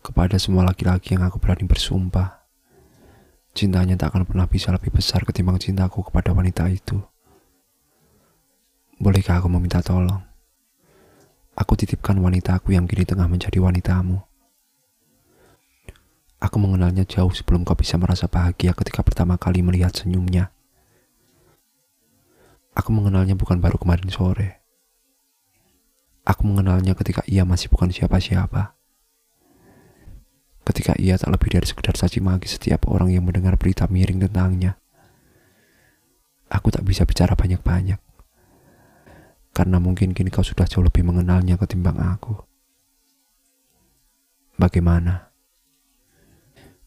[0.00, 2.44] kepada semua laki-laki yang aku berani bersumpah.
[3.52, 7.02] Cintanya tak akan pernah bisa lebih besar ketimbang cintaku kepada wanita itu.
[9.02, 10.22] Bolehkah aku meminta tolong?
[11.58, 14.22] Aku titipkan wanita aku yang kini tengah menjadi wanitamu.
[16.38, 20.54] Aku mengenalnya jauh sebelum kau bisa merasa bahagia ketika pertama kali melihat senyumnya.
[22.78, 24.62] Aku mengenalnya bukan baru kemarin sore.
[26.22, 28.77] Aku mengenalnya ketika ia masih bukan siapa-siapa.
[30.68, 34.76] Ketika ia tak lebih dari sekedar saci maki setiap orang yang mendengar berita miring tentangnya.
[36.52, 37.96] Aku tak bisa bicara banyak-banyak.
[39.56, 42.36] Karena mungkin kini kau sudah jauh lebih mengenalnya ketimbang aku.
[44.60, 45.32] Bagaimana?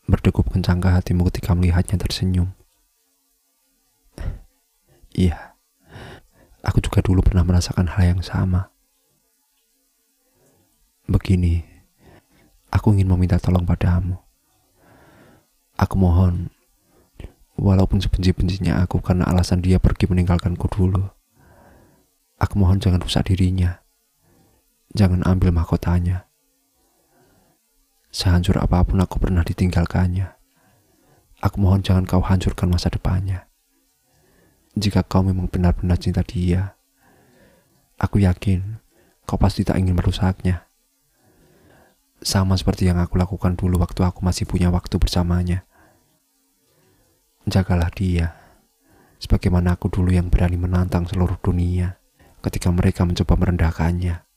[0.05, 2.53] Berdegup kencangkah hatimu ketika melihatnya tersenyum?
[5.17, 5.57] Iya,
[6.61, 8.69] aku juga dulu pernah merasakan hal yang sama.
[11.09, 11.70] Begini,
[12.81, 14.17] aku ingin meminta tolong padamu.
[15.77, 16.49] Aku mohon,
[17.53, 21.05] walaupun sebenci-bencinya aku karena alasan dia pergi meninggalkanku dulu.
[22.41, 23.85] Aku mohon jangan rusak dirinya.
[24.97, 26.25] Jangan ambil mahkotanya.
[28.09, 30.33] Sehancur apa pun aku pernah ditinggalkannya.
[31.45, 33.45] Aku mohon jangan kau hancurkan masa depannya.
[34.73, 36.73] Jika kau memang benar-benar cinta dia,
[38.01, 38.81] aku yakin
[39.29, 40.70] kau pasti tak ingin merusaknya.
[42.21, 45.65] Sama seperti yang aku lakukan dulu waktu aku masih punya waktu bersamanya.
[47.49, 48.37] Jagalah dia,
[49.17, 51.97] sebagaimana aku dulu yang berani menantang seluruh dunia
[52.45, 54.30] ketika mereka mencoba merendahkannya.